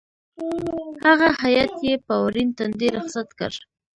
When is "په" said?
2.05-2.13